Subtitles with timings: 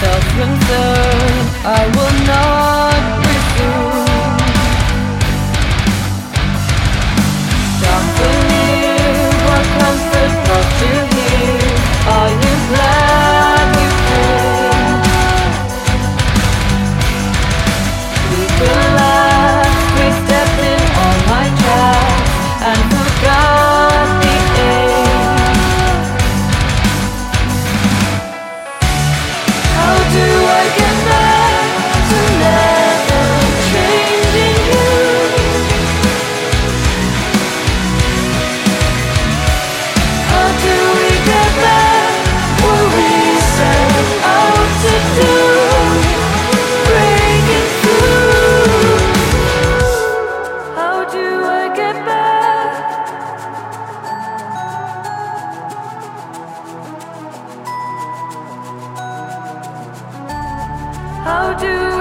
[0.00, 1.44] self concern.
[1.66, 2.03] I will.
[61.24, 61.93] How do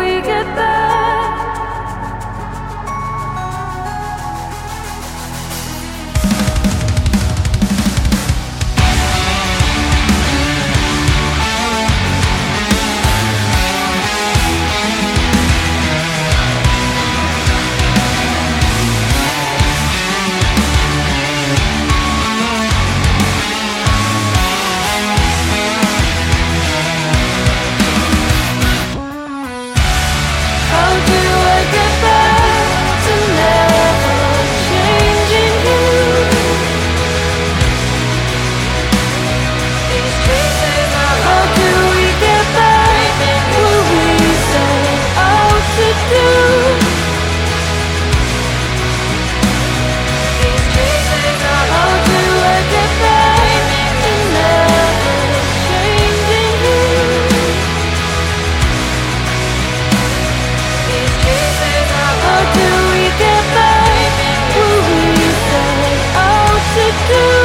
[67.08, 67.43] do